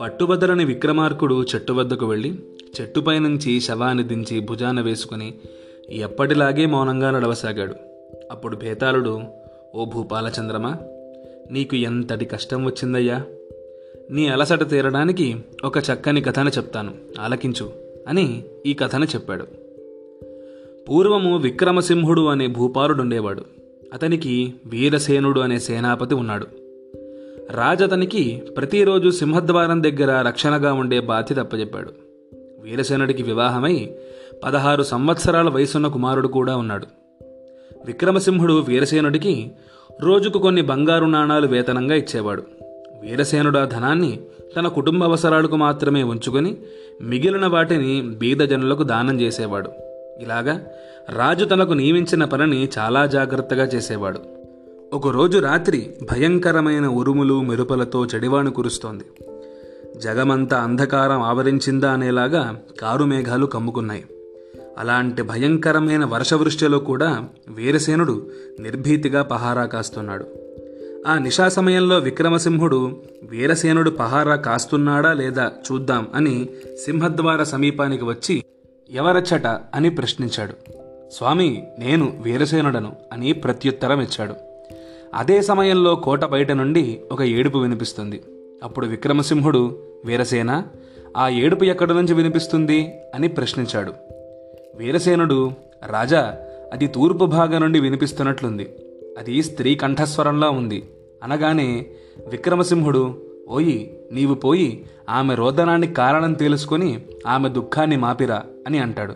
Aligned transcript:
పట్టుబదలని 0.00 0.64
విక్రమార్కుడు 0.64 1.42
చెట్టు 1.42 1.72
వద్దకు 1.72 2.06
వెళ్ళి 2.06 2.34
చెట్టుపై 2.80 3.18
నుంచి 3.18 3.60
శవాన్ని 3.60 4.04
దించి 4.04 4.40
భుజాన 4.40 4.80
వేసుకుని 4.80 5.34
ఎప్పటిలాగే 5.90 6.66
మౌనంగా 6.66 7.10
నడవసాగాడు. 7.10 7.74
అప్పుడు 8.30 8.56
భేతాళుడు 8.56 9.20
ఓ 9.74 9.84
భూపాలచంద్రమా 9.84 10.76
నీకు 11.50 11.76
ఎంతటి 11.76 12.24
కష్టం 12.24 12.64
వచ్చిందయ్యా? 12.64 13.24
నీ 14.10 14.28
అలసట 14.28 14.70
తీరడానికి 14.70 15.36
ఒక 15.64 15.78
చక్కని 15.78 16.20
కథను 16.20 16.50
చెప్తాను 16.50 16.92
ఆలకించు 17.20 17.70
అని 18.08 18.44
ఈ 18.66 18.74
కథను 18.74 19.04
చెప్పాడు. 19.04 19.44
పూర్వము 20.88 21.38
విక్రమసింహుడు 21.38 22.26
అనే 22.26 22.46
భూపాలుడుండేవాడు. 22.46 23.59
అతనికి 23.94 24.54
వీరసేనుడు 24.66 25.40
అనే 25.40 25.58
సేనాపతి 25.58 26.14
ఉన్నాడు. 26.14 26.46
రాజతనికి 27.50 28.42
ప్రతిరోజు 28.56 29.10
సింహద్వారం 29.10 29.82
దగ్గర 29.82 30.28
రక్షణగా 30.28 30.72
ఉండే 30.72 31.00
బాధ్యత 31.00 31.38
అప్పచెప్పాడు 31.38 31.90
వీరసేనుడికి 32.62 33.22
వివాహమై 33.22 33.90
పదహారు 34.44 34.82
సంవత్సరాల 34.82 35.48
వయసున్న 35.48 35.86
కుమారుడు 35.86 36.28
కూడా 36.28 36.56
ఉన్నాడు. 36.56 36.86
విక్రమసింహుడు 37.84 38.52
వీరసేనుడికి 38.52 39.50
రోజుకు 40.00 40.38
కొన్ని 40.38 40.62
బంగారు 40.62 41.06
నాణాలు 41.06 41.46
వేతనంగా 41.46 41.94
ఇచ్చేవాడు. 41.94 42.42
వీరసేనుడు 43.00 43.58
ఆ 43.58 43.64
ధనాన్ని 43.64 44.20
తన 44.56 44.68
కుటుంబ 44.68 45.04
అవసరాలకు 45.04 45.56
మాత్రమే 45.56 46.02
ఉంచుకొని 46.02 46.56
మిగిలిన 47.02 47.46
వాటిని 47.46 48.00
బీదజనులకు 48.00 48.82
దానం 48.82 49.20
చేసేవాడు. 49.20 49.89
ఇలాగా 50.20 50.66
రాజు 51.10 51.44
తనకు 51.44 51.72
నియమించిన 51.72 52.24
పనిని 52.24 52.68
చాలా 52.78 53.06
జాగ్రత్తగా 53.06 53.64
చేసేవాడు. 53.64 54.18
ఒకరోజు 54.92 55.38
రాత్రి 55.38 55.94
భయంకరమైన 56.10 56.86
ఉరుములు 56.86 57.40
మెరుపులతో 57.40 58.06
చెడివాను 58.06 58.50
కురుస్తోంది. 58.50 59.04
జగమంతా 59.96 60.56
అంధకారం 60.56 61.22
ఆవరించిందా 61.22 61.90
అనేలాగా 61.90 62.56
కారు 62.80 63.04
మేఘాలు 63.04 63.46
కమ్ముకున్నాయి. 63.46 64.04
అలాంటి 64.78 65.22
భయంకరమైన 65.22 66.04
వర్షవృష్టిలో 66.04 66.78
కూడా 66.78 67.24
వీరసేనుడు 67.48 68.26
నిర్భీతిగా 68.60 69.22
పహారా 69.22 69.64
కాస్తున్నాడు. 69.64 70.26
ఆ 71.06 71.18
నిశా 71.18 71.48
సమయంలో 71.48 71.98
విక్రమసింహుడు 71.98 72.96
వీరసేనుడు 73.30 73.90
పహారా 73.90 74.34
కాస్తున్నాడా 74.34 75.12
లేదా 75.12 75.52
చూద్దాం 75.72 76.06
అని 76.14 76.48
సింహద్వార 76.84 77.42
సమీపానికి 77.42 78.04
వచ్చి 78.04 78.44
ఎవరచ్చట 78.90 79.46
అని 79.46 79.90
ప్రశ్నించాడు. 79.90 80.54
స్వామి 81.12 81.66
నేను 81.78 82.18
వీరసేనుడను 82.22 82.92
అని 83.12 83.32
ప్రత్యుత్తరం 83.32 84.00
ఇచ్చాడు. 84.00 84.34
అదే 85.14 85.42
సమయంలో 85.42 85.94
కోట 85.94 86.24
బయట 86.24 86.52
నుండి 86.52 87.00
ఒక 87.12 87.22
ఏడుపు 87.22 87.58
వినిపిస్తుంది. 87.58 88.22
అప్పుడు 88.62 88.86
విక్రమసింహుడు 88.86 89.78
వీరసేన 90.04 90.64
ఆ 91.16 91.28
ఏడుపు 91.28 91.64
ఎక్కడి 91.64 91.94
నుంచి 91.94 92.14
వినిపిస్తుంది? 92.14 92.92
అని 93.14 93.28
ప్రశ్నించాడు. 93.28 93.92
వీరసేనుడు 94.76 95.50
రాజా 95.86 96.36
అది 96.72 96.86
తూర్పు 96.86 97.24
భాగం 97.24 97.60
నుండి 97.60 97.80
వినిపిస్తున్నట్లుంది. 97.80 98.68
అది 99.18 99.42
స్త్రీ 99.42 99.74
కంఠస్వరంలా 99.74 100.50
ఉంది. 100.50 100.90
అనగానే 101.22 101.86
విక్రమసింహుడు 102.28 103.29
ఓయి 103.50 104.00
నీవు 104.12 104.34
పోయి 104.34 104.86
ఆమె 105.08 105.34
రోదనానికి 105.34 105.94
కారణం 105.94 106.32
తెలుసుకొని 106.32 107.02
ఆమె 107.26 107.48
దుఃఖాన్ని 107.48 107.96
మాపిరా 107.96 108.42
అని 108.66 108.78
అంటాడు. 108.78 109.14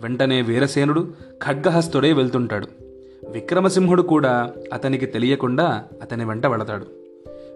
వెంటనే 0.00 0.42
వీరసేనుడు 0.42 1.14
ఖడ్గహస్తుడే 1.44 2.12
వెళ్తుంటాడు. 2.12 2.66
విక్రమసింహుడు 3.30 4.02
కూడా 4.02 4.52
అతనికి 4.72 5.06
తెలియకుండా 5.06 5.84
అతని 6.02 6.24
వెంట 6.24 6.46
వెళతాడు. 6.46 6.86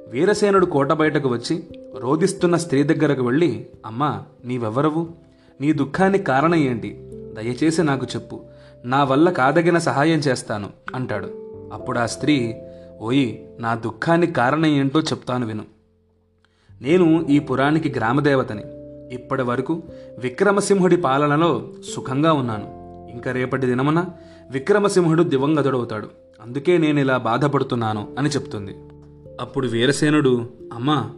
వీరసేనుడు 0.09 0.67
కోట 0.67 0.93
బయటకు 0.93 1.29
వచ్చి 1.29 1.65
రోధిస్తున్న 1.99 2.57
స్త్రీ 2.57 2.83
దగ్గరకు 2.83 3.23
వెళ్ళి 3.23 3.67
అమ్మా 3.87 4.23
నీవెవరవు 4.45 5.09
నీ 5.61 5.73
దుఃఖానికి 5.73 6.25
కారణం 6.25 6.55
ఏంటి? 6.55 7.01
దయచేసి 7.33 7.83
నాకు 7.83 8.07
చెప్పు. 8.15 8.41
నా 8.85 9.05
వల్ల 9.05 9.31
కాదగిన 9.31 9.79
సహాయం 9.79 10.19
చేస్తాను 10.19 10.71
అంటాడు. 10.95 11.29
అప్పుడు 11.73 11.99
ఆ 11.99 12.07
స్త్రీ 12.07 12.55
ఓయి 13.01 13.49
నా 13.59 13.75
దుఃఖానికి 13.75 14.33
కారణం 14.33 14.67
ఏంటో 14.67 15.01
చెప్తాను 15.01 15.47
విను. 15.47 15.76
నేను 16.83 17.27
ఈ 17.29 17.39
పురానికి 17.39 17.93
గ్రామదేవతని. 17.97 18.63
ఇప్పటి 19.15 19.43
వరకు 19.43 19.83
విక్రమసింహుడి 20.19 20.97
పాలనలో 20.97 21.69
సుఖంగా 21.95 22.33
ఉన్నాను. 22.33 22.77
ఇంకా 23.11 23.33
రేపటి 23.33 23.67
దినమున 23.67 24.05
విక్రమసింహుడు 24.51 25.23
దివంగతుడవుతాడు. 25.23 26.09
అందుకే 26.43 26.79
నేను 26.79 27.01
ఇలా 27.01 27.17
బాధపడుతున్నాను 27.17 28.09
అని 28.19 28.29
చెప్తుంది. 28.29 28.77
అప్పుడు 29.41 29.67
వీరసేనుడు 29.67 30.51
అమ్మా 30.73 31.11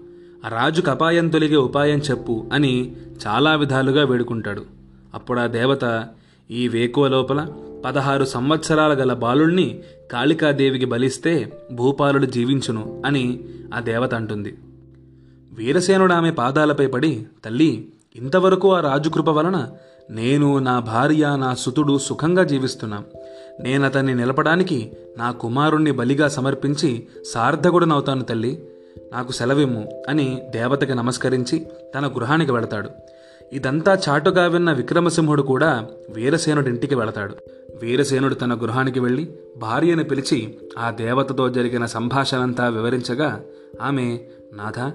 రాజు 0.49 0.55
రాజుకు 0.55 0.91
అపాయం 0.91 1.29
తొలిగే 1.29 1.57
ఉపాయం 1.57 1.99
చెప్పు 1.99 2.47
అని 2.53 2.97
చాలా 3.27 3.55
విధాలుగా 3.55 4.05
వేడుకుంటాడు. 4.05 4.65
అప్పుడు 5.15 5.41
ఆ 5.41 5.47
దేవత 5.47 6.07
ఈ 6.51 6.69
వేకువ 6.69 7.09
లోపల 7.09 7.47
పదహారు 7.85 8.25
సంవత్సరాల 8.25 8.93
గల 8.93 9.13
బాలుణ్ణి 9.13 9.83
కాళికాదేవికి 10.13 10.85
బలిస్తే 10.85 11.53
భూపాలుడు 11.73 12.27
జీవించును 12.27 13.03
అని 13.07 13.41
ఆ 13.75 13.81
దేవత 13.81 14.15
అంటుంది. 14.15 14.55
వీరసేనుడు 15.53 16.13
ఆమె 16.13 16.31
పాదాలపై 16.31 16.87
పడి 16.87 17.27
తల్లి 17.45 17.89
ఇంతవరకు 18.17 18.75
ఆ 18.75 18.81
రాజుకృప 18.81 19.29
వలన 19.29 19.71
నేను 20.11 20.59
నా 20.59 20.81
భార్య 20.81 21.37
నా 21.37 21.55
సుతుడు 21.55 21.99
సుఖంగా 21.99 22.45
జీవిస్తున్నాం. 22.45 23.05
నేనతన్ని 23.61 24.15
నిలపడానికి 24.15 24.93
నా 25.19 25.31
కుమారుణ్ణి 25.31 25.91
బలిగా 25.91 26.29
సమర్పించి 26.29 27.07
సార్థకుడనవుతాను 27.33 28.23
తల్లి. 28.23 28.69
నాకు 29.13 29.33
సెలవిమ్ము 29.33 30.03
అని 30.09 30.43
దేవతకి 30.51 30.95
నమస్కరించి 30.95 31.67
తన 31.95 32.07
గృహానికి 32.07 32.53
వెళతాడు. 32.53 32.91
ఇదంతా 33.53 33.99
చాటుగా 34.09 34.47
విన్న 34.47 34.73
విక్రమసింహుడు 34.73 35.43
కూడా 35.43 35.87
వీరసేనుడింటికి 36.11 36.95
వెళతాడు. 36.95 37.35
వీరసేనుడు 37.83 38.35
తన 38.35 38.55
గృహానికి 38.55 39.01
వెళ్ళి 39.01 39.33
భార్యను 39.59 40.05
పిలిచి 40.05 40.55
ఆ 40.79 40.91
దేవతతో 40.91 41.49
జరిగిన 41.49 41.87
సంభాషణంతా 41.87 42.69
వివరించగా 42.69 43.41
ఆమె 43.83 44.19
నాథ 44.55 44.93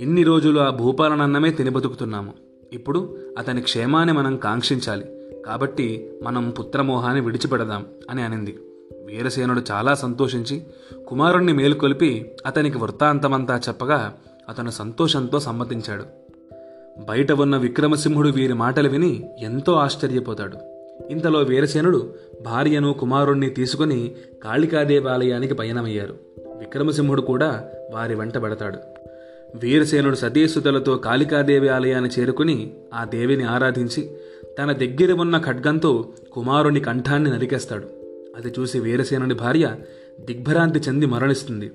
ఇన్ని 0.00 0.22
రోజులు 0.22 0.60
ఆ 0.60 0.70
భూపాలనన్నమే 0.70 1.50
తిని 1.50 1.70
బతుకుతున్నాము. 1.70 2.32
ఇప్పుడు 2.72 3.18
అతని 3.38 3.62
క్షేమాన్ని 3.62 4.12
మనం 4.12 4.36
కాంక్షించాలి. 4.36 5.04
కాబట్టి 5.46 6.12
మనం 6.22 6.50
పుత్రమోహాన్ని 6.50 7.20
విడిచిపెడదాం 7.20 7.86
అని 8.10 8.22
అనింది. 8.22 8.58
వీరసేనుడు 9.04 9.62
చాలా 9.70 9.94
సంతోషించి 9.94 10.62
కుమారుణ్ణి 11.08 11.52
మేలుకొలిపి 11.52 12.32
అతనికి 12.46 12.78
వృత్తాంతమంతా 12.78 13.60
చెప్పగా 13.68 14.14
అతను 14.48 14.70
సంతోషంతో 14.70 15.40
సమ్మతించాడు. 15.40 16.04
బయట 17.08 17.32
ఉన్న 17.32 17.56
విక్రమసింహుడు 17.56 18.28
వీరి 18.28 18.52
మాటలు 18.52 18.88
విని 18.88 19.30
ఎంతో 19.40 19.72
ఆశ్చర్యపోతాడు. 19.72 20.56
ఇంతలో 21.10 21.38
వీరసేనుడు 21.38 22.14
భార్యను 22.42 22.92
కుమారుణ్ణి 22.92 23.50
తీసుకుని 23.50 24.14
కాళికాదేవాలయానికి 24.44 25.54
పయనమయ్యారు. 25.54 26.14
విక్రమసింహుడు 26.58 27.22
కూడా 27.22 27.64
వారి 27.90 28.14
వెంట 28.14 28.42
పెడతాడు. 28.42 28.78
వీరసేనుడు 29.56 30.16
సతీసుతలతో 30.16 30.96
కాళికాదేవి 30.96 31.68
ఆలయాన్ని 31.68 32.10
చేరుకుని 32.20 32.72
ఆ 32.94 33.04
దేవిని 33.04 33.44
ఆరాధించి 33.44 34.10
తన 34.58 34.72
దగ్గర 34.72 35.12
ఉన్న 35.12 35.38
ఖడ్గంతో 35.38 36.08
కుమారుని 36.32 36.80
కంఠాన్ని 36.80 37.30
నరికేస్తాడు. 37.30 37.86
అది 38.36 38.54
చూసి 38.58 38.80
వీరసేనుని 38.80 39.34
భార్య 39.34 39.76
దిగ్భ్రాంతి 40.20 40.78
చెంది 40.78 41.06
మరణిస్తుంది. 41.06 41.70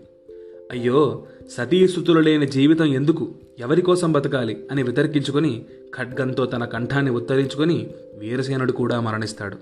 అయ్యో 0.72 1.24
సతీసుతులు 1.58 2.20
లేని 2.20 2.48
జీవితం 2.48 2.86
ఎందుకు? 2.86 3.36
ఎవరి 3.60 3.82
కోసం 3.82 4.12
బతకాలి 4.12 4.66
అని 4.72 4.84
వితర్కించుకొని 4.84 5.66
ఖడ్గంతో 5.98 6.46
తన 6.46 6.66
కంఠాన్ని 6.66 7.12
ఉత్తరించుకొని 7.12 7.90
వీరసేనుడు 8.18 8.72
కూడా 8.72 9.00
మరణిస్తాడు. 9.00 9.58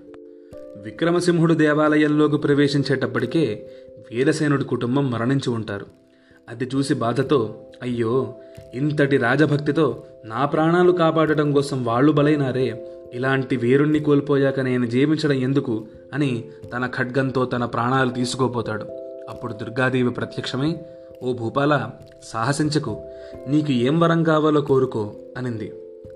విక్రమసింహుడు 0.84 1.54
దేవాలయంలోకి 1.54 2.38
ప్రవేశించేటప్పటికే 2.38 3.70
వీరసేనుడి 4.12 4.64
కుటుంబం 4.64 5.12
మరణించి 5.12 5.50
ఉంటారు. 5.50 6.03
అది 6.50 6.70
చూసి 6.76 6.94
బాధతో 6.94 7.56
అయ్యో 7.82 8.34
ఇంతటి 8.74 9.18
రాజభక్తితో 9.18 10.04
నా 10.26 10.46
ప్రాణాలు 10.46 10.92
కాపాడటం 10.92 11.52
కోసం 11.52 11.84
వాళ్ళు 11.84 12.12
బలైనారే. 12.12 12.88
ఇలాంటి 13.14 13.56
వీరుణ్ణి 13.56 14.00
కోల్పోయాక 14.00 14.60
నేను 14.60 14.86
జీవించడం 14.86 15.34
ఎందుకు? 15.34 15.86
అని 16.14 16.46
తన 16.74 16.88
ఖడ్గంతో 16.88 17.46
తన 17.46 17.66
ప్రాణాలు 17.66 18.10
తీసుకోపోతాడు. 18.10 18.84
అప్పుడు 19.30 19.54
దుర్గాదేవి 19.54 20.10
ప్రత్యక్షమై 20.10 20.76
ఓ 21.24 21.34
భూపాల 21.34 21.90
సాహసించకు. 22.24 23.02
నీకు 23.48 23.72
ఏం 23.72 24.00
వరం 24.00 24.24
కావాలో 24.24 24.62
కోరుకో 24.62 25.14
అనింది. 25.38 25.74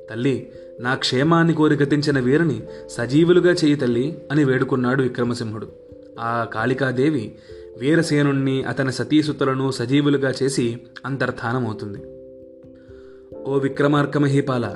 తల్లి 0.09 0.51
నా 0.79 0.95
క్షేమాన్ని 0.95 1.53
కోరి 1.53 1.75
గతించిన 1.75 2.19
వీరిని 2.19 2.63
సజీవులుగా 2.89 3.51
చేయి 3.51 3.75
తల్లి 3.75 4.17
అని 4.31 4.43
వేడుకున్నాడు 4.43 5.01
విక్రమసింహుడు. 5.01 5.67
ఆ 6.19 6.47
కాళికాదేవి 6.53 7.35
వీరసేనుణ్ణి 7.79 8.63
అతని 8.63 8.91
సతీసుతులను 8.91 9.71
సజీవులుగా 9.71 10.33
చేసి 10.43 10.79
అంతర్ధానమవుతుంది. 11.05 11.99
ఓ 13.45 13.57
విక్రమార్కమహీపాల 13.57 14.75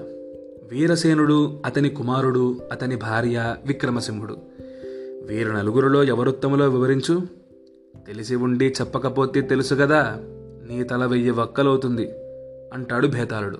వీరసేనుడు 0.71 1.61
అతని 1.65 1.89
కుమారుడు 1.89 2.59
అతని 2.71 2.95
భార్య 2.95 3.55
విక్రమసింహుడు. 3.65 4.37
వీరు 5.27 5.51
నలుగురిలో 5.51 6.03
ఎవరుత్తములో 6.03 6.69
వివరించు? 6.69 7.21
తెలిసి 8.07 8.35
ఉండి 8.35 8.73
చెప్పకపోతే 8.81 9.41
తెలుసు 9.41 9.75
కదా 9.75 10.17
నీ 10.69 10.83
తల 10.83 11.05
వెయ్యి 11.05 11.31
వక్కలవుతుంది 11.31 12.11
అంటాడు 12.73 13.07
భేతాళుడు. 13.07 13.57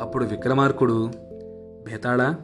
అప్పుడు 0.00 0.24
విక్రమార్కుడు 0.24 1.10
భేతాళా 1.86 2.36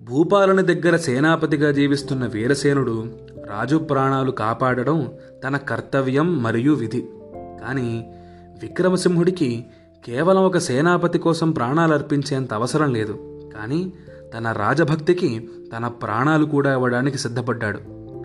భూపాలని 0.00 0.62
దగ్గర 0.62 0.96
సేనాపతిగా 0.96 1.70
జీవిస్తున్న 1.70 2.26
వీరసేనుడు 2.26 3.06
రాజు 3.54 3.76
ప్రాణాలు 3.76 4.30
కాపాడడం 4.30 5.12
తన 5.44 5.56
కర్తవ్యం 5.56 6.42
మరియు 6.42 6.74
విధి. 6.74 7.08
కానీ 7.34 8.14
విక్రమసింహుడికి 8.62 9.66
కేవలం 10.04 10.44
ఒక 10.44 10.58
సేనాపతి 10.58 11.18
కోసం 11.18 11.50
ప్రాణాలు 11.50 11.94
అర్పించేంత 11.94 12.54
అవసరం 12.54 12.92
లేదు. 12.92 13.40
కానీ 13.56 13.92
తన 14.36 14.52
రాజభక్తికి 14.52 15.48
తన 15.76 15.88
ప్రాణాలు 15.88 16.44
కూడా 16.44 16.72
ఇవ్వడానికి 16.72 17.18
సిద్ధపడ్డాడు. 17.18 17.78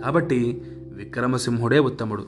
కాబట్టి 0.03 0.63
విక్రమసింహుడే 0.93 1.79
ఉత్తముడు. 1.79 2.25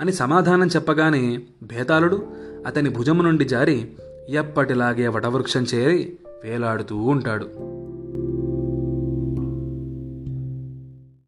అని 0.00 0.12
సమాధానం 0.12 0.66
చెప్పగానే 0.66 1.42
భేతాళుడు 1.62 2.26
అతని 2.66 2.90
భుజము 2.90 3.22
నుండి 3.22 3.44
జారి 3.44 3.92
ఎప్పటిలాగే 4.28 5.08
వటవృక్షం 5.08 5.62
చేరి 5.62 6.18
వేలాడుతూ 6.44 6.96
ఉంటాడు. 6.96 7.77